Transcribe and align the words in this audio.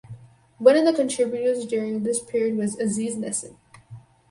One 0.57 0.77
of 0.77 0.85
the 0.85 0.93
contributors 0.95 1.63
during 1.63 2.01
this 2.01 2.19
period 2.23 2.57
was 2.57 2.75
Aziz 2.79 3.17
Nesin. 3.17 3.55